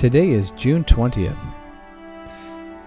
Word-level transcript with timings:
Today 0.00 0.30
is 0.30 0.52
June 0.52 0.82
20th. 0.84 1.52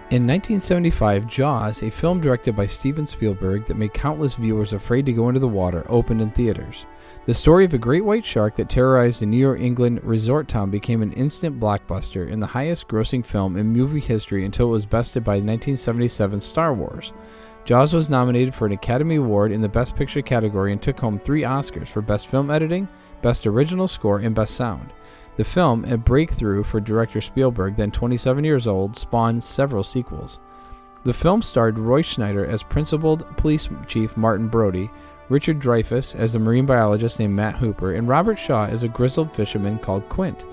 In 0.09 0.25
1975, 0.25 1.27
Jaws, 1.27 1.83
a 1.83 1.91
film 1.91 2.19
directed 2.19 2.55
by 2.55 2.65
Steven 2.65 3.05
Spielberg 3.05 3.67
that 3.67 3.77
made 3.77 3.93
countless 3.93 4.33
viewers 4.33 4.73
afraid 4.73 5.05
to 5.05 5.13
go 5.13 5.27
into 5.27 5.39
the 5.39 5.47
water, 5.47 5.85
opened 5.89 6.21
in 6.21 6.31
theaters. 6.31 6.87
The 7.27 7.33
story 7.35 7.65
of 7.65 7.73
a 7.75 7.77
great 7.77 8.03
white 8.03 8.25
shark 8.25 8.55
that 8.55 8.67
terrorized 8.67 9.21
a 9.21 9.27
New 9.27 9.37
York, 9.37 9.59
England 9.59 10.03
resort 10.03 10.47
town 10.47 10.71
became 10.71 11.03
an 11.03 11.13
instant 11.13 11.59
blockbuster 11.59 12.33
and 12.33 12.41
the 12.41 12.47
highest 12.47 12.87
grossing 12.87 13.23
film 13.23 13.57
in 13.57 13.67
movie 13.67 13.99
history 13.99 14.43
until 14.43 14.69
it 14.69 14.71
was 14.71 14.87
bested 14.87 15.23
by 15.23 15.33
1977 15.33 16.39
Star 16.39 16.73
Wars. 16.73 17.13
Jaws 17.63 17.93
was 17.93 18.09
nominated 18.09 18.55
for 18.55 18.65
an 18.65 18.71
Academy 18.71 19.17
Award 19.17 19.51
in 19.51 19.61
the 19.61 19.69
Best 19.69 19.95
Picture 19.95 20.23
category 20.23 20.71
and 20.71 20.81
took 20.81 20.99
home 20.99 21.19
three 21.19 21.43
Oscars 21.43 21.89
for 21.89 22.01
Best 22.01 22.25
Film 22.25 22.49
Editing, 22.49 22.87
Best 23.21 23.45
Original 23.45 23.87
Score, 23.87 24.17
and 24.17 24.33
Best 24.33 24.55
Sound. 24.55 24.91
The 25.35 25.43
film, 25.43 25.83
a 25.85 25.97
breakthrough 25.97 26.63
for 26.63 26.79
director 26.79 27.19
Spielberg, 27.19 27.75
then 27.75 27.91
27 27.91 28.43
years 28.43 28.67
old, 28.67 28.95
spawned 28.95 29.43
several 29.43 29.83
sequels. 29.83 30.39
The 31.03 31.13
film 31.13 31.41
starred 31.41 31.79
Roy 31.79 32.01
Scheider 32.01 32.47
as 32.47 32.63
principled 32.63 33.25
police 33.37 33.67
chief 33.87 34.15
Martin 34.15 34.47
Brody, 34.47 34.89
Richard 35.29 35.59
Dreyfuss 35.59 36.15
as 36.15 36.33
the 36.33 36.39
marine 36.39 36.65
biologist 36.65 37.19
named 37.19 37.35
Matt 37.35 37.55
Hooper, 37.55 37.93
and 37.93 38.07
Robert 38.07 38.37
Shaw 38.37 38.65
as 38.67 38.83
a 38.83 38.87
grizzled 38.87 39.33
fisherman 39.35 39.79
called 39.79 40.07
Quint. 40.07 40.45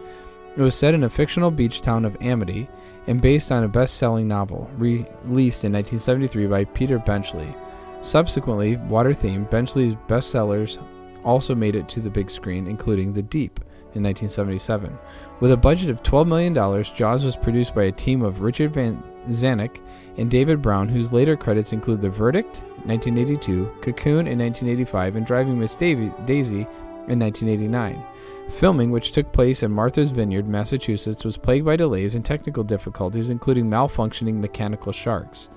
It 0.56 0.62
was 0.62 0.74
set 0.74 0.94
in 0.94 1.04
a 1.04 1.10
fictional 1.10 1.50
beach 1.50 1.82
town 1.82 2.04
of 2.04 2.16
Amity 2.20 2.68
and 3.06 3.20
based 3.20 3.52
on 3.52 3.64
a 3.64 3.68
best 3.68 3.96
selling 3.96 4.26
novel, 4.26 4.70
re- 4.76 5.06
released 5.24 5.64
in 5.64 5.72
1973 5.72 6.46
by 6.46 6.64
Peter 6.64 6.98
Benchley. 6.98 7.54
Subsequently, 8.02 8.76
water 8.76 9.10
themed, 9.10 9.50
Benchley's 9.50 9.94
bestsellers 10.08 10.78
also 11.22 11.54
made 11.54 11.76
it 11.76 11.88
to 11.90 12.00
the 12.00 12.10
big 12.10 12.30
screen, 12.30 12.66
including 12.66 13.12
The 13.12 13.22
Deep 13.22 13.60
in 13.94 14.02
1977. 14.02 14.96
With 15.40 15.52
a 15.52 15.56
budget 15.56 15.90
of 15.90 16.02
$12 16.02 16.26
million, 16.26 16.54
Jaws 16.94 17.24
was 17.24 17.36
produced 17.36 17.74
by 17.74 17.84
a 17.84 17.92
team 17.92 18.22
of 18.22 18.40
Richard 18.40 18.74
Van 18.74 19.02
Zanuck 19.28 19.80
and 20.16 20.30
David 20.30 20.62
Brown, 20.62 20.88
whose 20.88 21.12
later 21.12 21.36
credits 21.36 21.72
include 21.72 22.00
The 22.00 22.10
Verdict, 22.10 22.58
1982, 22.84 23.66
Cocoon 23.82 24.26
in 24.26 24.38
1985, 24.38 25.16
and 25.16 25.26
Driving 25.26 25.58
Miss 25.58 25.74
Daisy 25.74 26.66
in 27.08 27.18
1989. 27.18 28.02
Filming, 28.50 28.90
which 28.90 29.12
took 29.12 29.30
place 29.32 29.62
in 29.62 29.70
Martha's 29.70 30.10
Vineyard, 30.10 30.48
Massachusetts, 30.48 31.24
was 31.24 31.36
plagued 31.36 31.64
by 31.64 31.76
delays 31.76 32.14
and 32.14 32.24
technical 32.24 32.64
difficulties, 32.64 33.30
including 33.30 33.66
malfunctioning 33.66 34.40
mechanical 34.40 34.92
sharks. 34.92 35.48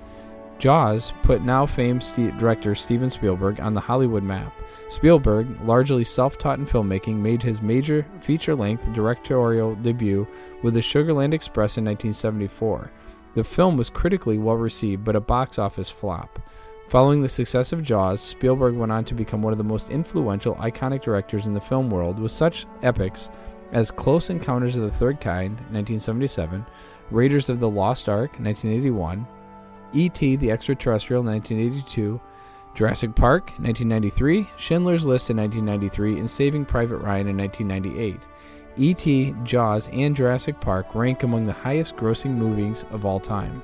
Jaws 0.59 1.11
put 1.23 1.41
now 1.41 1.65
famed 1.65 2.03
director 2.37 2.75
Steven 2.75 3.09
Spielberg 3.09 3.59
on 3.59 3.73
the 3.73 3.81
Hollywood 3.81 4.23
map. 4.23 4.53
Spielberg, 4.93 5.59
largely 5.63 6.03
self 6.03 6.37
taught 6.37 6.59
in 6.59 6.67
filmmaking, 6.67 7.15
made 7.15 7.41
his 7.41 7.63
major 7.63 8.05
feature 8.21 8.53
length 8.53 8.93
directorial 8.93 9.73
debut 9.73 10.27
with 10.61 10.75
The 10.75 10.81
Sugarland 10.81 11.33
Express 11.33 11.77
in 11.77 11.85
1974. 11.85 12.91
The 13.33 13.43
film 13.43 13.75
was 13.75 13.89
critically 13.89 14.37
well 14.37 14.55
received, 14.55 15.03
but 15.03 15.15
a 15.15 15.19
box 15.19 15.57
office 15.57 15.89
flop. 15.89 16.39
Following 16.89 17.23
the 17.23 17.29
success 17.29 17.71
of 17.71 17.81
Jaws, 17.81 18.21
Spielberg 18.21 18.75
went 18.75 18.91
on 18.91 19.03
to 19.05 19.15
become 19.15 19.41
one 19.41 19.51
of 19.51 19.57
the 19.57 19.63
most 19.63 19.89
influential, 19.89 20.53
iconic 20.55 21.01
directors 21.01 21.47
in 21.47 21.55
the 21.55 21.59
film 21.59 21.89
world, 21.89 22.19
with 22.19 22.31
such 22.31 22.67
epics 22.83 23.29
as 23.71 23.89
Close 23.89 24.29
Encounters 24.29 24.75
of 24.75 24.83
the 24.83 24.91
Third 24.91 25.19
Kind, 25.19 25.55
1977, 25.71 26.63
Raiders 27.09 27.49
of 27.49 27.59
the 27.59 27.69
Lost 27.69 28.07
Ark, 28.07 28.33
1981, 28.39 29.25
E.T. 29.93 30.35
the 30.35 30.51
Extraterrestrial, 30.51 31.23
1982, 31.23 32.21
Jurassic 32.73 33.13
Park, 33.13 33.45
1993, 33.57 34.49
Schindler's 34.57 35.05
List 35.05 35.29
in 35.29 35.37
1993, 35.37 36.19
and 36.19 36.29
Saving 36.29 36.65
Private 36.65 36.97
Ryan 36.97 37.27
in 37.27 37.37
1998. 37.37 38.19
E.T., 38.75 39.35
Jaws, 39.43 39.89
and 39.89 40.15
Jurassic 40.15 40.59
Park 40.59 40.95
rank 40.95 41.21
among 41.21 41.45
the 41.45 41.53
highest 41.53 41.95
grossing 41.95 42.31
movies 42.31 42.83
of 42.91 43.05
all 43.05 43.19
time. 43.19 43.61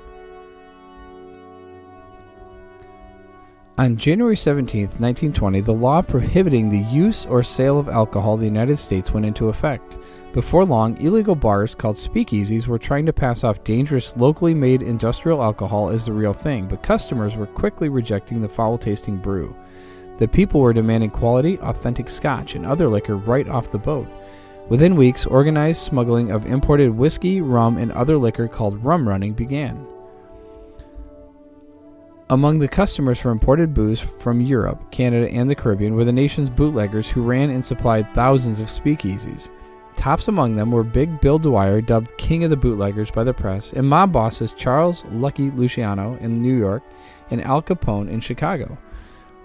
On 3.80 3.96
January 3.96 4.36
17, 4.36 4.82
1920, 4.82 5.62
the 5.62 5.72
law 5.72 6.02
prohibiting 6.02 6.68
the 6.68 6.80
use 6.94 7.26
or 7.26 7.42
sale 7.42 7.80
of 7.80 7.88
alcohol 7.88 8.34
in 8.34 8.42
the 8.42 8.46
United 8.46 8.76
States 8.76 9.14
went 9.14 9.26
into 9.26 9.48
effect. 9.48 9.98
Before 10.34 10.66
long, 10.66 10.98
illegal 10.98 11.34
bars 11.34 11.76
called 11.76 11.96
speakeasies 11.96 12.68
were 12.68 12.78
trying 12.78 13.06
to 13.06 13.14
pass 13.14 13.46
off 13.46 13.64
dangerous 13.64 14.14
locally 14.18 14.54
made 14.54 14.82
industrial 14.82 15.42
alcohol 15.42 15.88
as 15.88 16.04
the 16.04 16.12
real 16.12 16.34
thing, 16.34 16.68
but 16.68 16.84
customers 16.84 17.38
were 17.38 17.46
quickly 17.46 17.88
rejecting 17.88 18.42
the 18.42 18.50
foul 18.50 18.78
tasting 18.78 19.16
brew. 19.16 19.56
The 20.18 20.28
people 20.28 20.60
were 20.60 20.74
demanding 20.74 21.12
quality, 21.12 21.58
authentic 21.60 22.10
scotch 22.10 22.56
and 22.56 22.66
other 22.66 22.90
liquor 22.90 23.16
right 23.16 23.48
off 23.48 23.72
the 23.72 23.78
boat. 23.78 24.10
Within 24.68 24.98
weeks, 24.98 25.26
organized 25.26 25.84
smuggling 25.84 26.32
of 26.32 26.46
imported 26.46 26.90
whiskey, 26.90 27.40
rum, 27.40 27.78
and 27.78 27.94
other 27.94 28.18
liquor 28.18 28.50
called 28.50 28.84
rum 28.84 29.08
running 29.08 29.32
began. 29.32 29.88
Among 32.32 32.60
the 32.60 32.68
customers 32.68 33.20
for 33.20 33.32
imported 33.32 33.74
booze 33.74 34.00
from 34.00 34.40
Europe, 34.40 34.92
Canada, 34.92 35.28
and 35.32 35.50
the 35.50 35.56
Caribbean 35.56 35.96
were 35.96 36.06
the 36.06 36.14
nation's 36.14 36.52
bootleggers 36.52 37.10
who 37.10 37.24
ran 37.24 37.50
and 37.50 37.66
supplied 37.66 38.14
thousands 38.14 38.62
of 38.62 38.68
speakeasies. 38.68 39.50
Tops 39.96 40.28
among 40.28 40.56
them 40.56 40.70
were 40.70 40.84
Big 40.84 41.20
Bill 41.22 41.40
Dwyer, 41.40 41.82
dubbed 41.82 42.16
King 42.20 42.44
of 42.44 42.52
the 42.52 42.56
Bootleggers 42.56 43.10
by 43.10 43.24
the 43.24 43.34
press, 43.34 43.74
and 43.74 43.90
mob 43.90 44.12
bosses 44.12 44.54
Charles 44.54 45.04
Lucky 45.12 45.50
Luciano 45.50 46.18
in 46.18 46.40
New 46.40 46.56
York 46.56 46.84
and 47.32 47.44
Al 47.44 47.64
Capone 47.64 48.12
in 48.12 48.20
Chicago. 48.20 48.78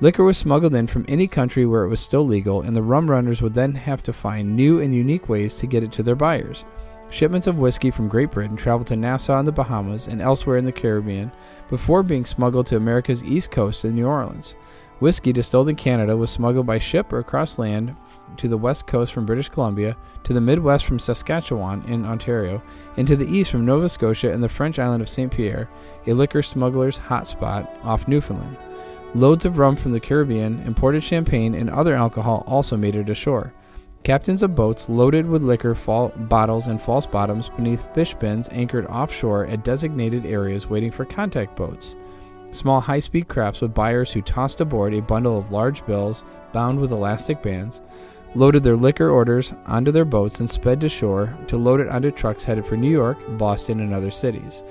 Liquor 0.00 0.22
was 0.22 0.36
smuggled 0.36 0.74
in 0.74 0.86
from 0.86 1.06
any 1.08 1.26
country 1.26 1.64
where 1.64 1.84
it 1.84 1.88
was 1.88 2.00
still 2.00 2.26
legal, 2.26 2.60
and 2.60 2.76
the 2.76 2.82
rum 2.82 3.10
runners 3.10 3.40
would 3.40 3.54
then 3.54 3.74
have 3.74 4.02
to 4.02 4.12
find 4.12 4.54
new 4.54 4.80
and 4.80 4.94
unique 4.94 5.30
ways 5.30 5.54
to 5.54 5.66
get 5.66 5.82
it 5.82 5.92
to 5.92 6.02
their 6.02 6.14
buyers. 6.14 6.66
Shipments 7.14 7.46
of 7.46 7.60
whiskey 7.60 7.92
from 7.92 8.08
Great 8.08 8.32
Britain 8.32 8.56
traveled 8.56 8.88
to 8.88 8.96
Nassau 8.96 9.38
in 9.38 9.44
the 9.44 9.52
Bahamas 9.52 10.08
and 10.08 10.20
elsewhere 10.20 10.56
in 10.56 10.64
the 10.64 10.72
Caribbean 10.72 11.30
before 11.70 12.02
being 12.02 12.24
smuggled 12.24 12.66
to 12.66 12.76
America's 12.76 13.22
east 13.22 13.52
coast 13.52 13.84
in 13.84 13.94
New 13.94 14.08
Orleans. 14.08 14.56
Whiskey 14.98 15.32
distilled 15.32 15.68
in 15.68 15.76
Canada 15.76 16.16
was 16.16 16.30
smuggled 16.30 16.66
by 16.66 16.80
ship 16.80 17.12
or 17.12 17.20
across 17.20 17.56
land 17.56 17.94
to 18.38 18.48
the 18.48 18.56
west 18.56 18.88
coast 18.88 19.12
from 19.12 19.26
British 19.26 19.48
Columbia, 19.48 19.96
to 20.24 20.32
the 20.32 20.40
Midwest 20.40 20.86
from 20.86 20.98
Saskatchewan 20.98 21.84
in 21.86 22.04
Ontario, 22.04 22.60
and 22.96 23.06
to 23.06 23.14
the 23.14 23.28
east 23.28 23.52
from 23.52 23.64
Nova 23.64 23.88
Scotia 23.88 24.32
and 24.32 24.42
the 24.42 24.48
French 24.48 24.80
island 24.80 25.00
of 25.00 25.08
St. 25.08 25.30
Pierre, 25.30 25.70
a 26.08 26.14
liquor 26.14 26.42
smuggler's 26.42 26.98
hotspot 26.98 27.68
off 27.84 28.08
Newfoundland. 28.08 28.56
Loads 29.14 29.44
of 29.44 29.58
rum 29.58 29.76
from 29.76 29.92
the 29.92 30.00
Caribbean, 30.00 30.60
imported 30.66 31.04
champagne, 31.04 31.54
and 31.54 31.70
other 31.70 31.94
alcohol 31.94 32.42
also 32.48 32.76
made 32.76 32.96
it 32.96 33.08
ashore. 33.08 33.52
Captains 34.04 34.42
of 34.42 34.54
boats 34.54 34.90
loaded 34.90 35.26
with 35.26 35.42
liquor 35.42 35.74
fall- 35.74 36.12
bottles 36.14 36.66
and 36.66 36.78
false 36.80 37.06
bottoms 37.06 37.48
beneath 37.48 37.92
fish 37.94 38.12
bins 38.12 38.50
anchored 38.52 38.84
offshore 38.88 39.46
at 39.46 39.64
designated 39.64 40.26
areas 40.26 40.68
waiting 40.68 40.90
for 40.90 41.06
contact 41.06 41.56
boats. 41.56 41.96
Small 42.52 42.82
high 42.82 42.98
speed 43.00 43.28
crafts 43.28 43.62
with 43.62 43.72
buyers 43.72 44.12
who 44.12 44.20
tossed 44.20 44.60
aboard 44.60 44.92
a 44.92 45.00
bundle 45.00 45.38
of 45.38 45.50
large 45.50 45.84
bills 45.86 46.22
bound 46.52 46.78
with 46.78 46.92
elastic 46.92 47.42
bands, 47.42 47.80
loaded 48.34 48.62
their 48.62 48.76
liquor 48.76 49.08
orders 49.08 49.54
onto 49.64 49.90
their 49.90 50.04
boats, 50.04 50.38
and 50.38 50.50
sped 50.50 50.82
to 50.82 50.88
shore 50.90 51.34
to 51.46 51.56
load 51.56 51.80
it 51.80 51.88
onto 51.88 52.10
trucks 52.10 52.44
headed 52.44 52.66
for 52.66 52.76
New 52.76 52.90
York, 52.90 53.16
Boston, 53.38 53.80
and 53.80 53.94
other 53.94 54.10
cities. 54.10 54.62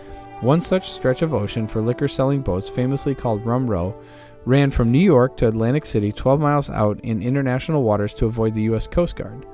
One 0.44 0.60
such 0.60 0.92
stretch 0.92 1.22
of 1.22 1.34
ocean 1.34 1.70
for 1.70 1.82
liquor 1.82 2.10
selling 2.10 2.42
boats, 2.42 2.68
famously 2.68 3.16
called 3.16 3.46
Rum 3.46 3.66
Row, 3.66 3.96
ran 4.44 4.72
from 4.72 4.92
New 4.92 5.00
York 5.00 5.38
to 5.38 5.48
Atlantic 5.48 5.86
City, 5.86 6.12
12 6.12 6.42
miles 6.42 6.70
out 6.70 7.00
in 7.00 7.22
international 7.22 7.82
waters 7.82 8.14
to 8.16 8.26
avoid 8.26 8.54
the 8.54 8.64
U.S. 8.64 8.86
Coast 8.86 9.16
Guard. 9.16 9.46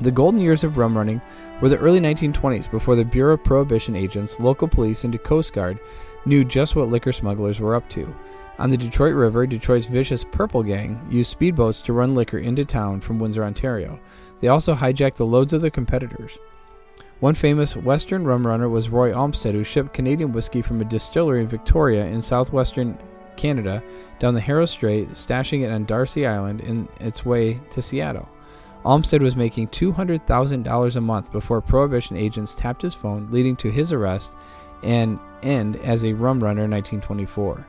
The 0.00 0.10
golden 0.10 0.40
years 0.40 0.64
of 0.64 0.78
rum 0.78 0.96
running 0.96 1.20
were 1.60 1.68
the 1.68 1.76
early 1.76 2.00
1920s 2.00 2.70
before 2.70 2.96
the 2.96 3.04
Bureau 3.04 3.34
of 3.34 3.44
Prohibition 3.44 3.94
agents, 3.94 4.40
local 4.40 4.68
police, 4.68 5.04
and 5.04 5.12
the 5.12 5.18
Coast 5.18 5.52
Guard 5.52 5.78
knew 6.24 6.46
just 6.46 6.74
what 6.74 6.88
liquor 6.88 7.12
smugglers 7.12 7.60
were 7.60 7.74
up 7.74 7.86
to. 7.90 8.16
On 8.58 8.70
the 8.70 8.78
Detroit 8.78 9.14
River, 9.14 9.46
Detroit's 9.46 9.84
vicious 9.84 10.24
Purple 10.24 10.62
Gang 10.62 10.98
used 11.10 11.38
speedboats 11.38 11.84
to 11.84 11.92
run 11.92 12.14
liquor 12.14 12.38
into 12.38 12.64
town 12.64 13.02
from 13.02 13.18
Windsor, 13.18 13.44
Ontario. 13.44 14.00
They 14.40 14.48
also 14.48 14.74
hijacked 14.74 15.16
the 15.16 15.26
loads 15.26 15.52
of 15.52 15.60
their 15.60 15.70
competitors. 15.70 16.38
One 17.24 17.34
famous 17.34 17.74
Western 17.74 18.26
rum 18.26 18.46
runner 18.46 18.68
was 18.68 18.90
Roy 18.90 19.14
Olmsted, 19.14 19.54
who 19.54 19.64
shipped 19.64 19.94
Canadian 19.94 20.30
whiskey 20.30 20.60
from 20.60 20.82
a 20.82 20.84
distillery 20.84 21.40
in 21.40 21.48
Victoria 21.48 22.04
in 22.04 22.20
southwestern 22.20 22.98
Canada 23.38 23.82
down 24.18 24.34
the 24.34 24.42
Haro 24.42 24.66
Strait, 24.66 25.08
stashing 25.12 25.62
it 25.62 25.72
on 25.72 25.86
Darcy 25.86 26.26
Island 26.26 26.60
in 26.60 26.86
its 27.00 27.24
way 27.24 27.62
to 27.70 27.80
Seattle. 27.80 28.28
Olmsted 28.84 29.22
was 29.22 29.36
making 29.36 29.68
$200,000 29.68 30.96
a 30.96 31.00
month 31.00 31.32
before 31.32 31.62
Prohibition 31.62 32.18
agents 32.18 32.54
tapped 32.54 32.82
his 32.82 32.92
phone, 32.92 33.30
leading 33.30 33.56
to 33.56 33.70
his 33.70 33.90
arrest 33.90 34.32
and 34.82 35.18
end 35.42 35.76
as 35.76 36.04
a 36.04 36.12
rum 36.12 36.40
runner 36.40 36.64
in 36.64 36.70
1924. 36.72 37.66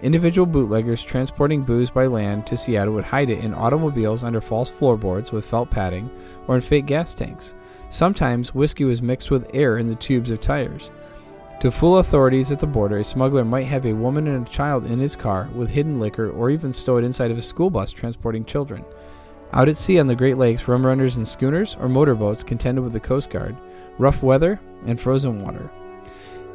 Individual 0.00 0.46
bootleggers 0.46 1.02
transporting 1.02 1.60
booze 1.62 1.90
by 1.90 2.06
land 2.06 2.46
to 2.46 2.56
Seattle 2.56 2.94
would 2.94 3.04
hide 3.04 3.28
it 3.28 3.44
in 3.44 3.52
automobiles 3.52 4.24
under 4.24 4.40
false 4.40 4.70
floorboards 4.70 5.30
with 5.30 5.44
felt 5.44 5.68
padding 5.68 6.10
or 6.46 6.54
in 6.54 6.62
fake 6.62 6.86
gas 6.86 7.12
tanks. 7.12 7.52
Sometimes 7.94 8.52
whiskey 8.52 8.82
was 8.82 9.00
mixed 9.00 9.30
with 9.30 9.48
air 9.54 9.78
in 9.78 9.86
the 9.86 9.94
tubes 9.94 10.32
of 10.32 10.40
tires. 10.40 10.90
To 11.60 11.70
fool 11.70 11.98
authorities 11.98 12.50
at 12.50 12.58
the 12.58 12.66
border, 12.66 12.98
a 12.98 13.04
smuggler 13.04 13.44
might 13.44 13.66
have 13.66 13.86
a 13.86 13.92
woman 13.92 14.26
and 14.26 14.44
a 14.44 14.50
child 14.50 14.86
in 14.90 14.98
his 14.98 15.14
car 15.14 15.48
with 15.54 15.70
hidden 15.70 16.00
liquor 16.00 16.28
or 16.30 16.50
even 16.50 16.72
stow 16.72 16.96
it 16.96 17.04
inside 17.04 17.30
of 17.30 17.38
a 17.38 17.40
school 17.40 17.70
bus 17.70 17.92
transporting 17.92 18.44
children. 18.44 18.84
Out 19.52 19.68
at 19.68 19.76
sea 19.76 20.00
on 20.00 20.08
the 20.08 20.16
Great 20.16 20.38
Lakes, 20.38 20.66
rum 20.66 20.84
runners 20.84 21.18
in 21.18 21.24
schooners 21.24 21.76
or 21.78 21.88
motorboats 21.88 22.42
contended 22.42 22.82
with 22.82 22.92
the 22.92 22.98
Coast 22.98 23.30
Guard, 23.30 23.56
rough 23.96 24.24
weather, 24.24 24.58
and 24.86 25.00
frozen 25.00 25.38
water. 25.38 25.70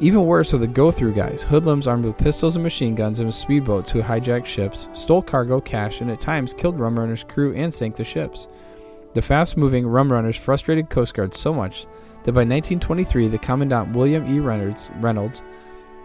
Even 0.01 0.25
worse 0.25 0.51
were 0.51 0.59
the 0.59 0.67
go 0.67 0.91
through 0.91 1.13
guys, 1.13 1.41
hoodlums 1.43 1.87
armed 1.87 2.03
with 2.03 2.17
pistols 2.17 2.57
and 2.57 2.63
machine 2.63 2.95
guns 2.95 3.21
and 3.21 3.29
speedboats 3.29 3.87
who 3.87 4.01
hijacked 4.01 4.45
ships, 4.45 4.89
stole 4.91 5.21
cargo, 5.21 5.61
cash, 5.61 6.01
and 6.01 6.11
at 6.11 6.19
times 6.19 6.53
killed 6.53 6.77
rum 6.77 6.99
runners' 6.99 7.23
crew 7.23 7.53
and 7.53 7.73
sank 7.73 7.95
the 7.95 8.03
ships. 8.03 8.49
The 9.13 9.21
fast 9.23 9.57
moving 9.57 9.87
rum 9.87 10.11
runners 10.11 10.35
frustrated 10.35 10.89
Coast 10.89 11.15
Guard 11.15 11.33
so 11.33 11.51
much 11.51 11.87
that 12.23 12.33
by 12.33 12.41
1923 12.41 13.27
the 13.27 13.39
Commandant 13.39 13.95
William 13.95 14.27
E. 14.27 14.39
Reynolds, 14.39 14.89
Reynolds 14.99 15.41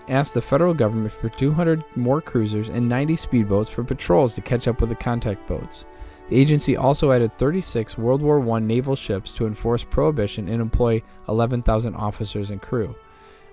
asked 0.09 0.33
the 0.33 0.41
federal 0.41 0.73
government 0.73 1.13
for 1.13 1.29
200 1.29 1.85
more 1.97 2.23
cruisers 2.23 2.71
and 2.71 2.89
90 2.89 3.17
speedboats 3.17 3.71
for 3.71 3.85
patrols 3.85 4.35
to 4.35 4.41
catch 4.41 4.69
up 4.69 4.81
with 4.81 4.89
the 4.89 4.97
contact 4.97 5.47
boats. 5.47 5.85
The 6.31 6.37
agency 6.37 6.77
also 6.77 7.13
added 7.13 7.35
36 7.35 7.99
World 7.99 8.23
War 8.23 8.41
I 8.51 8.61
naval 8.61 8.97
ships 8.97 9.35
to 9.35 9.47
enforce 9.47 9.85
prohibition 9.85 10.49
and 10.49 10.63
employ 10.63 11.03
11,000 11.29 11.95
officers 11.95 12.51
and 12.51 12.63
crew. 12.63 12.95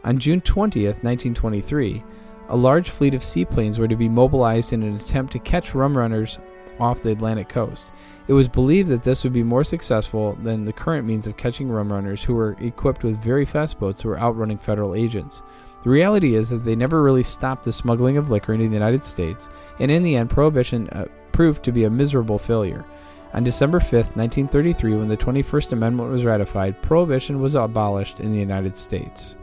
On 0.05 0.17
June 0.17 0.39
20, 0.39 0.85
1923, 0.85 2.03
a 2.47 2.55
large 2.55 2.89
fleet 2.89 3.13
of 3.13 3.23
seaplanes 3.23 3.77
were 3.77 3.87
to 3.87 3.95
be 3.97 4.09
mobilized 4.09 4.71
in 4.71 4.83
an 4.83 4.95
attempt 4.95 5.33
to 5.33 5.39
catch 5.39 5.75
rum 5.75 5.97
runners 5.97 6.39
off 6.81 7.01
the 7.01 7.11
Atlantic 7.11 7.47
coast. 7.47 7.91
It 8.27 8.33
was 8.33 8.49
believed 8.49 8.89
that 8.89 9.03
this 9.03 9.23
would 9.23 9.33
be 9.33 9.43
more 9.43 9.63
successful 9.63 10.37
than 10.41 10.65
the 10.65 10.73
current 10.73 11.07
means 11.07 11.27
of 11.27 11.37
catching 11.37 11.69
rum 11.69 11.91
runners 11.91 12.23
who 12.23 12.33
were 12.33 12.57
equipped 12.59 13.03
with 13.03 13.21
very 13.21 13.45
fast 13.45 13.79
boats 13.79 14.01
who 14.01 14.09
were 14.09 14.19
outrunning 14.19 14.57
federal 14.57 14.95
agents. 14.95 15.41
The 15.83 15.89
reality 15.89 16.35
is 16.35 16.49
that 16.49 16.63
they 16.63 16.75
never 16.75 17.01
really 17.01 17.23
stopped 17.23 17.63
the 17.63 17.71
smuggling 17.71 18.17
of 18.17 18.29
liquor 18.29 18.53
into 18.53 18.67
the 18.67 18.73
United 18.73 19.03
States, 19.03 19.49
and 19.79 19.89
in 19.89 20.03
the 20.03 20.15
end, 20.15 20.29
prohibition 20.29 20.89
uh, 20.89 21.05
proved 21.31 21.63
to 21.63 21.71
be 21.71 21.85
a 21.85 21.89
miserable 21.89 22.37
failure. 22.37 22.85
On 23.33 23.43
December 23.43 23.79
5, 23.79 23.91
1933, 23.91 24.95
when 24.95 25.07
the 25.07 25.17
21st 25.17 25.71
Amendment 25.71 26.11
was 26.11 26.25
ratified, 26.25 26.81
prohibition 26.81 27.39
was 27.39 27.55
abolished 27.55 28.19
in 28.19 28.31
the 28.31 28.39
United 28.39 28.75
States. 28.75 29.35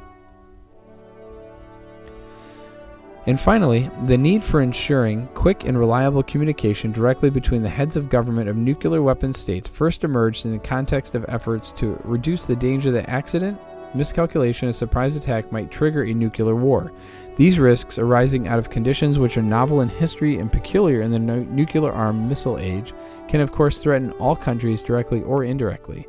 And 3.29 3.39
finally, 3.39 3.91
the 4.07 4.17
need 4.17 4.43
for 4.43 4.63
ensuring 4.63 5.29
quick 5.35 5.65
and 5.65 5.79
reliable 5.79 6.23
communication 6.23 6.93
directly 6.93 7.29
between 7.29 7.63
the 7.63 7.69
heads 7.69 7.95
of 7.95 8.09
government 8.09 8.49
of 8.49 8.57
nuclear 8.57 9.03
weapon 9.03 9.35
states 9.35 9.69
first 9.69 10.03
emerged 10.03 10.47
in 10.47 10.53
the 10.53 10.59
context 10.59 11.15
of 11.15 11.27
efforts 11.29 11.71
to 11.73 12.01
reduce 12.05 12.47
the 12.47 12.57
danger 12.57 12.91
that 12.91 13.11
accident, 13.11 13.61
miscalculation, 13.95 14.67
or 14.71 14.73
surprise 14.73 15.15
attack 15.15 15.53
might 15.53 15.71
trigger 15.71 16.05
a 16.05 16.15
nuclear 16.15 16.57
war. 16.57 16.91
These 17.37 17.59
risks, 17.59 17.99
arising 17.99 18.49
out 18.49 18.59
of 18.59 18.71
conditions 18.71 19.19
which 19.19 19.37
are 19.37 19.43
novel 19.43 19.83
in 19.83 19.91
history 19.91 20.39
and 20.39 20.51
peculiar 20.51 21.03
in 21.03 21.11
the 21.11 21.19
no- 21.19 21.43
nuclear 21.43 21.93
armed 21.93 22.27
missile 22.31 22.59
age, 22.59 22.95
can 23.29 23.43
of 23.43 23.53
course 23.53 23.77
threaten 23.77 24.13
all 24.13 24.37
countries 24.37 24.83
directly 24.83 25.21
or 25.21 25.45
indirectly. 25.45 26.07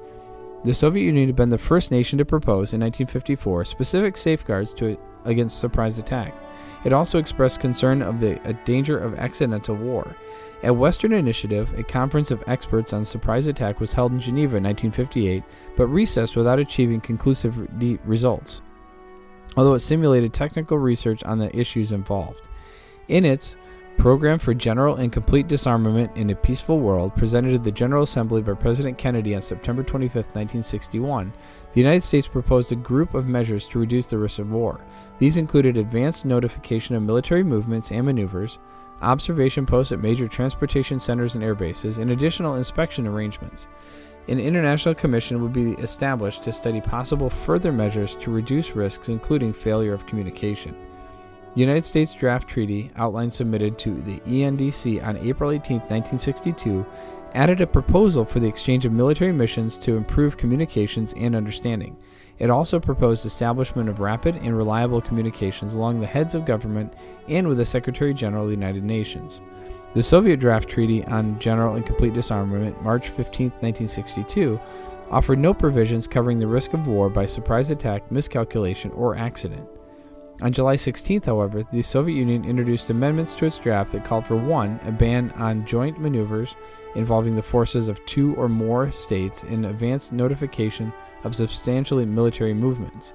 The 0.63 0.73
Soviet 0.73 1.03
Union 1.03 1.27
had 1.27 1.35
been 1.35 1.49
the 1.49 1.57
first 1.57 1.91
nation 1.91 2.17
to 2.19 2.23
propose 2.23 2.71
in 2.71 2.79
1954 2.79 3.65
specific 3.65 4.15
safeguards 4.15 4.73
to, 4.75 4.97
against 5.25 5.59
surprise 5.59 5.99
attack. 5.99 6.33
It 6.83 6.93
also 6.93 7.19
expressed 7.19 7.59
concern 7.59 8.01
of 8.01 8.19
the 8.19 8.35
danger 8.65 8.97
of 8.97 9.19
accidental 9.19 9.75
war. 9.75 10.15
At 10.63 10.75
Western 10.75 11.13
Initiative, 11.13 11.77
a 11.77 11.83
conference 11.83 12.31
of 12.31 12.43
experts 12.47 12.93
on 12.93 13.05
surprise 13.05 13.47
attack 13.47 13.79
was 13.79 13.93
held 13.93 14.11
in 14.11 14.19
Geneva 14.19 14.57
in 14.57 14.63
1958, 14.63 15.43
but 15.75 15.87
recessed 15.87 16.35
without 16.35 16.59
achieving 16.59 16.99
conclusive 16.99 17.57
re- 17.81 17.99
results 18.05 18.61
although 19.57 19.73
it 19.73 19.81
simulated 19.81 20.33
technical 20.33 20.77
research 20.77 21.23
on 21.23 21.37
the 21.37 21.55
issues 21.57 21.91
involved. 21.91 22.47
In 23.07 23.25
its 23.25 23.55
Program 23.99 24.39
for 24.39 24.53
General 24.53 24.95
and 24.95 25.11
Complete 25.11 25.49
Disarmament 25.49 26.15
in 26.15 26.29
a 26.29 26.35
Peaceful 26.35 26.79
World, 26.79 27.13
presented 27.17 27.53
at 27.53 27.65
the 27.65 27.71
General 27.71 28.03
Assembly 28.03 28.41
by 28.41 28.53
President 28.53 28.97
Kennedy 28.97 29.35
on 29.35 29.41
September 29.41 29.83
25, 29.83 30.15
1961, 30.15 31.33
the 31.73 31.81
United 31.81 31.99
States 31.99 32.25
proposed 32.25 32.71
a 32.71 32.77
group 32.77 33.13
of 33.13 33.27
measures 33.27 33.67
to 33.67 33.77
reduce 33.77 34.05
the 34.05 34.17
risk 34.17 34.39
of 34.39 34.51
war. 34.51 34.79
These 35.17 35.35
included 35.35 35.75
advanced 35.75 36.23
notification 36.23 36.95
of 36.95 37.03
military 37.03 37.43
movements 37.43 37.91
and 37.91 38.05
maneuvers, 38.05 38.59
observation 39.01 39.65
posts 39.65 39.91
at 39.91 39.99
major 39.99 40.29
transportation 40.29 40.97
centers 40.97 41.35
and 41.35 41.43
air 41.43 41.53
bases, 41.53 41.97
and 41.97 42.11
additional 42.11 42.55
inspection 42.55 43.05
arrangements. 43.05 43.67
An 44.29 44.39
international 44.39 44.95
commission 44.95 45.41
would 45.41 45.51
be 45.51 45.73
established 45.73 46.41
to 46.43 46.53
study 46.53 46.79
possible 46.79 47.29
further 47.29 47.73
measures 47.73 48.15
to 48.21 48.31
reduce 48.31 48.77
risks, 48.77 49.09
including 49.09 49.51
failure 49.51 49.93
of 49.93 50.05
communication. 50.05 50.88
The 51.55 51.61
United 51.61 51.83
States 51.83 52.13
draft 52.13 52.47
treaty, 52.47 52.91
outline 52.95 53.31
submitted 53.31 53.77
to 53.79 54.01
the 54.01 54.19
ENDC 54.19 55.05
on 55.05 55.17
April 55.17 55.51
18, 55.51 55.77
1962, 55.79 56.85
added 57.33 57.61
a 57.61 57.67
proposal 57.67 58.23
for 58.23 58.39
the 58.39 58.47
exchange 58.47 58.85
of 58.85 58.91
military 58.91 59.31
missions 59.31 59.77
to 59.77 59.97
improve 59.97 60.37
communications 60.37 61.13
and 61.17 61.35
understanding. 61.35 61.97
It 62.37 62.49
also 62.49 62.79
proposed 62.79 63.25
establishment 63.25 63.89
of 63.89 63.99
rapid 63.99 64.35
and 64.37 64.55
reliable 64.55 65.01
communications 65.01 65.73
along 65.73 65.99
the 65.99 66.07
heads 66.07 66.35
of 66.35 66.45
government 66.45 66.93
and 67.27 67.47
with 67.47 67.57
the 67.57 67.65
Secretary 67.65 68.13
General 68.13 68.43
of 68.43 68.49
the 68.49 68.55
United 68.55 68.83
Nations. 68.83 69.41
The 69.95 70.03
Soviet 70.03 70.39
Draft 70.39 70.69
Treaty 70.69 71.03
on 71.05 71.39
General 71.39 71.75
and 71.75 71.85
Complete 71.85 72.13
Disarmament, 72.13 72.81
March 72.83 73.09
15, 73.09 73.49
1962, 73.59 74.59
offered 75.09 75.39
no 75.39 75.53
provisions 75.53 76.07
covering 76.07 76.37
the 76.37 76.47
risk 76.47 76.73
of 76.73 76.87
war 76.87 77.09
by 77.09 77.25
surprise 77.25 77.71
attack, 77.71 78.11
miscalculation, 78.11 78.91
or 78.91 79.15
accident. 79.15 79.67
On 80.41 80.53
July 80.53 80.75
16, 80.75 81.23
however, 81.23 81.63
the 81.63 81.81
Soviet 81.81 82.15
Union 82.15 82.45
introduced 82.45 82.89
amendments 82.89 83.35
to 83.35 83.45
its 83.45 83.57
draft 83.57 83.91
that 83.91 84.05
called 84.05 84.25
for 84.25 84.37
1. 84.37 84.79
a 84.85 84.91
ban 84.91 85.31
on 85.31 85.65
joint 85.65 85.99
maneuvers 85.99 86.55
involving 86.95 87.35
the 87.35 87.41
forces 87.41 87.89
of 87.89 88.03
two 88.05 88.35
or 88.35 88.47
more 88.47 88.91
states 88.91 89.43
in 89.43 89.65
advance 89.65 90.11
notification 90.11 90.93
of 91.23 91.35
substantially 91.35 92.05
military 92.05 92.53
movements, 92.53 93.13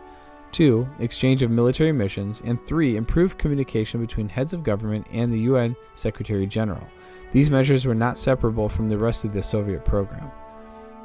2. 0.55 0.89
Exchange 1.01 1.43
of 1.43 1.51
military 1.51 1.91
missions. 1.91 2.41
And 2.45 2.61
3. 2.61 2.97
Improved 2.97 3.39
communication 3.39 4.01
between 4.01 4.29
heads 4.29 4.53
of 4.53 4.63
government 4.63 5.05
and 5.11 5.33
the 5.33 5.41
UN 5.41 5.75
Secretary 5.95 6.47
General. 6.47 6.87
These 7.33 7.51
measures 7.51 7.85
were 7.85 7.95
not 7.95 8.17
separable 8.17 8.69
from 8.69 8.89
the 8.89 8.97
rest 8.97 9.25
of 9.25 9.33
the 9.33 9.43
Soviet 9.43 9.85
program. 9.85 10.31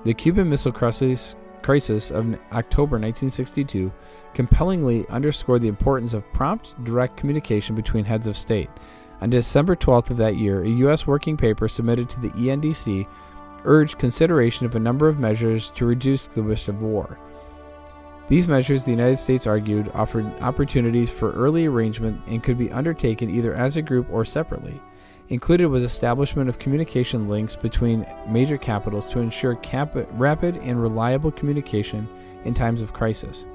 The 0.06 0.14
Cuban 0.14 0.50
Missile 0.50 0.72
Crisis, 0.72 1.36
crisis 1.64 2.12
of 2.12 2.34
October 2.52 2.98
1962 2.98 3.92
compellingly 4.34 5.06
underscored 5.10 5.62
the 5.62 5.68
importance 5.68 6.14
of 6.14 6.32
prompt, 6.34 6.74
direct 6.84 7.18
communication 7.18 7.76
between 7.76 8.06
heads 8.06 8.28
of 8.28 8.38
state. 8.38 8.70
On 9.22 9.30
December 9.30 9.76
12th 9.76 10.12
of 10.12 10.18
that 10.18 10.38
year, 10.38 10.64
a 10.64 10.70
U.S. 10.70 11.06
working 11.06 11.36
paper 11.36 11.68
submitted 11.68 12.10
to 12.10 12.20
the 12.20 12.30
ENDC 12.30 13.06
urged 13.66 14.00
consideration 14.00 14.66
of 14.66 14.76
a 14.76 14.80
number 14.80 15.08
of 15.08 15.20
measures 15.20 15.72
to 15.72 15.86
reduce 15.86 16.28
the 16.28 16.42
risk 16.42 16.68
of 16.68 16.82
war. 16.82 17.20
These 18.30 18.48
measures, 18.48 18.84
the 18.84 18.92
United 18.92 19.18
States 19.18 19.48
argued, 19.48 19.92
offered 19.94 20.26
opportunities 20.42 21.12
for 21.12 21.32
early 21.32 21.66
arrangement 21.66 22.22
and 22.28 22.44
could 22.44 22.58
be 22.58 22.72
undertaken 22.72 23.30
either 23.30 23.56
as 23.56 23.76
a 23.76 23.82
group 23.82 24.08
or 24.12 24.24
separately. 24.24 24.80
Included 25.30 25.68
was 25.68 25.84
establishment 25.84 26.50
of 26.50 26.58
communication 26.58 27.30
links 27.30 27.56
between 27.56 28.06
major 28.28 28.58
capitals 28.58 29.06
to 29.08 29.20
ensure 29.20 29.56
cap- 29.58 29.96
rapid 30.14 30.58
and 30.58 30.82
reliable 30.82 31.32
communication 31.32 32.08
in 32.46 32.56
times 32.56 32.82
of 32.82 32.94
crisis. 32.94 33.46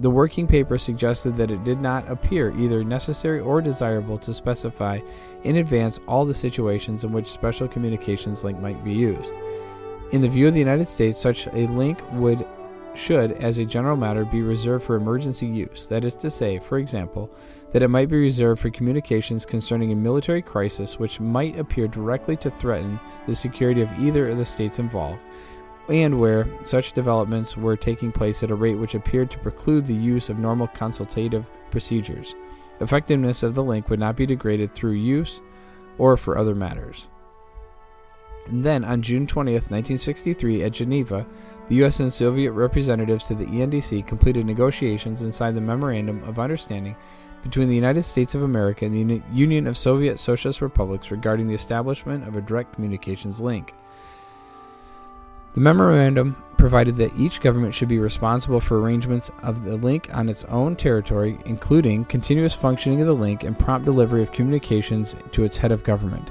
The 0.00 0.10
working 0.10 0.48
paper 0.48 0.78
suggested 0.78 1.36
that 1.36 1.52
it 1.52 1.62
did 1.62 1.80
not 1.80 2.10
appear 2.10 2.50
either 2.58 2.82
necessary 2.82 3.38
or 3.38 3.60
desirable 3.60 4.18
to 4.18 4.34
specify 4.34 4.98
in 5.44 5.56
advance 5.56 6.00
all 6.08 6.24
the 6.24 6.34
situations 6.34 7.04
in 7.04 7.12
which 7.12 7.30
special 7.30 7.68
communications 7.68 8.42
link 8.42 8.58
might 8.58 8.82
be 8.82 8.92
used. 8.92 9.32
In 10.10 10.22
the 10.22 10.28
view 10.28 10.48
of 10.48 10.54
the 10.54 10.58
United 10.58 10.86
States, 10.86 11.20
such 11.20 11.46
a 11.48 11.66
link 11.68 12.02
would 12.12 12.44
should, 12.94 13.32
as 13.32 13.58
a 13.58 13.64
general 13.64 13.96
matter, 13.96 14.24
be 14.24 14.42
reserved 14.42 14.84
for 14.84 14.96
emergency 14.96 15.46
use. 15.46 15.86
That 15.86 16.04
is 16.04 16.14
to 16.16 16.30
say, 16.30 16.58
for 16.58 16.78
example, 16.78 17.30
that 17.72 17.82
it 17.82 17.88
might 17.88 18.08
be 18.08 18.20
reserved 18.20 18.60
for 18.60 18.70
communications 18.70 19.46
concerning 19.46 19.92
a 19.92 19.96
military 19.96 20.42
crisis 20.42 20.98
which 20.98 21.20
might 21.20 21.58
appear 21.58 21.88
directly 21.88 22.36
to 22.36 22.50
threaten 22.50 23.00
the 23.26 23.34
security 23.34 23.80
of 23.80 23.92
either 23.98 24.28
of 24.28 24.38
the 24.38 24.44
states 24.44 24.78
involved, 24.78 25.20
and 25.88 26.18
where 26.18 26.46
such 26.64 26.92
developments 26.92 27.56
were 27.56 27.76
taking 27.76 28.12
place 28.12 28.42
at 28.42 28.50
a 28.50 28.54
rate 28.54 28.78
which 28.78 28.94
appeared 28.94 29.30
to 29.30 29.38
preclude 29.38 29.86
the 29.86 29.94
use 29.94 30.28
of 30.28 30.38
normal 30.38 30.68
consultative 30.68 31.46
procedures. 31.70 32.34
Effectiveness 32.80 33.42
of 33.42 33.54
the 33.54 33.64
link 33.64 33.88
would 33.88 34.00
not 34.00 34.16
be 34.16 34.26
degraded 34.26 34.74
through 34.74 34.92
use 34.92 35.40
or 35.98 36.16
for 36.16 36.38
other 36.38 36.54
matters. 36.54 37.06
And 38.46 38.64
then 38.64 38.84
on 38.84 39.02
June 39.02 39.26
20th, 39.26 39.70
1963, 39.70 40.64
at 40.64 40.72
Geneva, 40.72 41.26
the 41.68 41.76
U.S. 41.76 42.00
and 42.00 42.12
Soviet 42.12 42.52
representatives 42.52 43.24
to 43.24 43.34
the 43.34 43.46
ENDC 43.46 44.06
completed 44.06 44.44
negotiations 44.44 45.22
and 45.22 45.32
signed 45.32 45.56
the 45.56 45.60
Memorandum 45.60 46.22
of 46.24 46.38
Understanding 46.38 46.96
between 47.42 47.68
the 47.68 47.74
United 47.74 48.02
States 48.02 48.34
of 48.34 48.42
America 48.42 48.84
and 48.84 49.10
the 49.10 49.22
Union 49.32 49.66
of 49.66 49.76
Soviet 49.76 50.18
Socialist 50.18 50.60
Republics 50.60 51.10
regarding 51.10 51.48
the 51.48 51.54
establishment 51.54 52.26
of 52.26 52.36
a 52.36 52.40
direct 52.40 52.74
communications 52.74 53.40
link. 53.40 53.74
The 55.54 55.60
memorandum 55.60 56.36
provided 56.56 56.96
that 56.96 57.14
each 57.16 57.40
government 57.40 57.74
should 57.74 57.88
be 57.88 57.98
responsible 57.98 58.60
for 58.60 58.80
arrangements 58.80 59.30
of 59.42 59.64
the 59.64 59.76
link 59.76 60.08
on 60.14 60.28
its 60.28 60.44
own 60.44 60.76
territory, 60.76 61.38
including 61.44 62.04
continuous 62.04 62.54
functioning 62.54 63.00
of 63.00 63.06
the 63.06 63.12
link 63.12 63.44
and 63.44 63.58
prompt 63.58 63.84
delivery 63.84 64.22
of 64.22 64.32
communications 64.32 65.16
to 65.32 65.44
its 65.44 65.58
head 65.58 65.72
of 65.72 65.84
government. 65.84 66.30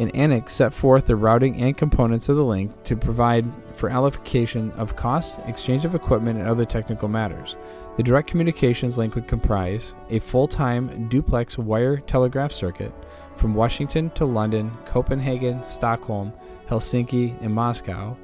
An 0.00 0.08
annex 0.12 0.54
set 0.54 0.72
forth 0.72 1.04
the 1.04 1.14
routing 1.14 1.60
and 1.60 1.76
components 1.76 2.30
of 2.30 2.36
the 2.36 2.42
link 2.42 2.84
to 2.84 2.96
provide 2.96 3.44
for 3.76 3.90
allocation 3.90 4.70
of 4.72 4.96
costs, 4.96 5.38
exchange 5.46 5.84
of 5.84 5.94
equipment, 5.94 6.38
and 6.38 6.48
other 6.48 6.64
technical 6.64 7.06
matters. 7.06 7.54
The 7.98 8.02
direct 8.02 8.26
communications 8.26 8.96
link 8.96 9.14
would 9.14 9.28
comprise 9.28 9.94
a 10.08 10.18
full 10.20 10.48
time 10.48 11.06
duplex 11.10 11.58
wire 11.58 11.98
telegraph 11.98 12.50
circuit 12.50 12.94
from 13.36 13.54
Washington 13.54 14.08
to 14.12 14.24
London, 14.24 14.72
Copenhagen, 14.86 15.62
Stockholm, 15.62 16.32
Helsinki, 16.66 17.38
and 17.42 17.52
Moscow, 17.52 18.16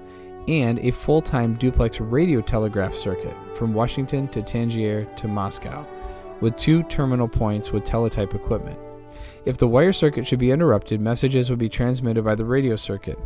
and 0.48 0.78
a 0.78 0.92
full 0.92 1.20
time 1.20 1.56
duplex 1.56 2.00
radio 2.00 2.40
telegraph 2.40 2.94
circuit 2.94 3.34
from 3.54 3.74
Washington 3.74 4.28
to 4.28 4.40
Tangier 4.40 5.04
to 5.16 5.28
Moscow, 5.28 5.84
with 6.40 6.56
two 6.56 6.84
terminal 6.84 7.28
points 7.28 7.70
with 7.70 7.84
teletype 7.84 8.34
equipment. 8.34 8.78
If 9.46 9.58
the 9.58 9.68
wire 9.68 9.92
circuit 9.92 10.26
should 10.26 10.40
be 10.40 10.50
interrupted, 10.50 11.00
messages 11.00 11.48
would 11.50 11.60
be 11.60 11.68
transmitted 11.68 12.24
by 12.24 12.34
the 12.34 12.44
radio 12.44 12.74
circuit. 12.74 13.16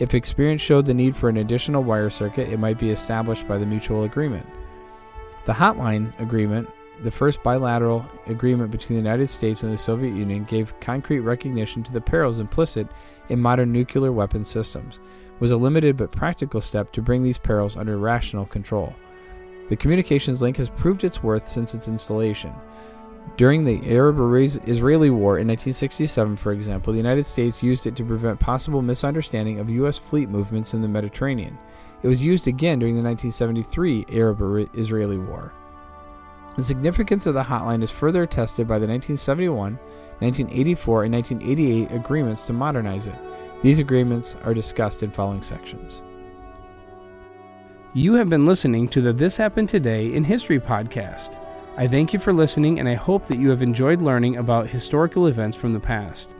If 0.00 0.12
experience 0.12 0.60
showed 0.60 0.86
the 0.86 0.92
need 0.92 1.16
for 1.16 1.28
an 1.28 1.36
additional 1.36 1.84
wire 1.84 2.10
circuit, 2.10 2.48
it 2.48 2.58
might 2.58 2.78
be 2.78 2.90
established 2.90 3.46
by 3.46 3.58
the 3.58 3.66
mutual 3.66 4.02
agreement. 4.02 4.44
The 5.46 5.52
Hotline 5.52 6.18
Agreement, 6.20 6.68
the 7.04 7.12
first 7.12 7.44
bilateral 7.44 8.04
agreement 8.26 8.72
between 8.72 8.96
the 8.96 9.08
United 9.08 9.28
States 9.28 9.62
and 9.62 9.72
the 9.72 9.78
Soviet 9.78 10.16
Union, 10.16 10.42
gave 10.44 10.78
concrete 10.80 11.20
recognition 11.20 11.84
to 11.84 11.92
the 11.92 12.00
perils 12.00 12.40
implicit 12.40 12.88
in 13.28 13.40
modern 13.40 13.70
nuclear 13.70 14.10
weapon 14.10 14.44
systems, 14.44 14.98
was 15.38 15.52
a 15.52 15.56
limited 15.56 15.96
but 15.96 16.10
practical 16.10 16.60
step 16.60 16.90
to 16.90 17.02
bring 17.02 17.22
these 17.22 17.38
perils 17.38 17.76
under 17.76 17.98
rational 17.98 18.46
control. 18.46 18.96
The 19.68 19.76
communications 19.76 20.42
link 20.42 20.56
has 20.56 20.70
proved 20.70 21.04
its 21.04 21.22
worth 21.22 21.48
since 21.48 21.72
its 21.72 21.86
installation. 21.86 22.52
During 23.36 23.64
the 23.64 23.94
Arab 23.94 24.16
Israeli 24.66 25.10
War 25.10 25.38
in 25.38 25.48
1967, 25.48 26.36
for 26.36 26.52
example, 26.52 26.92
the 26.92 26.98
United 26.98 27.24
States 27.24 27.62
used 27.62 27.86
it 27.86 27.94
to 27.96 28.04
prevent 28.04 28.40
possible 28.40 28.82
misunderstanding 28.82 29.60
of 29.60 29.70
U.S. 29.70 29.98
fleet 29.98 30.28
movements 30.28 30.74
in 30.74 30.82
the 30.82 30.88
Mediterranean. 30.88 31.58
It 32.02 32.08
was 32.08 32.22
used 32.22 32.46
again 32.46 32.78
during 32.78 32.94
the 32.94 33.02
1973 33.02 34.06
Arab 34.12 34.68
Israeli 34.74 35.18
War. 35.18 35.52
The 36.56 36.62
significance 36.62 37.26
of 37.26 37.34
the 37.34 37.42
hotline 37.42 37.82
is 37.82 37.90
further 37.90 38.24
attested 38.24 38.66
by 38.66 38.78
the 38.78 38.86
1971, 38.86 39.74
1984, 40.18 41.04
and 41.04 41.14
1988 41.14 41.92
agreements 41.92 42.42
to 42.42 42.52
modernize 42.52 43.06
it. 43.06 43.14
These 43.62 43.78
agreements 43.78 44.34
are 44.44 44.54
discussed 44.54 45.02
in 45.02 45.10
following 45.10 45.42
sections. 45.42 46.02
You 47.94 48.14
have 48.14 48.28
been 48.28 48.46
listening 48.46 48.88
to 48.88 49.00
the 49.00 49.12
This 49.12 49.36
Happened 49.36 49.68
Today 49.68 50.12
in 50.12 50.24
History 50.24 50.60
podcast. 50.60 51.38
I 51.78 51.86
thank 51.86 52.12
you 52.12 52.18
for 52.18 52.32
listening 52.32 52.80
and 52.80 52.88
I 52.88 52.94
hope 52.94 53.28
that 53.28 53.38
you 53.38 53.50
have 53.50 53.62
enjoyed 53.62 54.02
learning 54.02 54.36
about 54.36 54.66
historical 54.66 55.28
events 55.28 55.56
from 55.56 55.72
the 55.72 55.78
past. 55.78 56.34